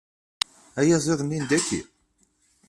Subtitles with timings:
[0.79, 1.81] Ayaziḍ-nni n dayi?